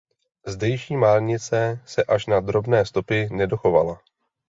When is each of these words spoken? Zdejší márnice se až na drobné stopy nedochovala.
Zdejší 0.47 0.97
márnice 0.97 1.79
se 1.85 2.03
až 2.03 2.25
na 2.25 2.39
drobné 2.39 2.85
stopy 2.85 3.29
nedochovala. 3.31 3.99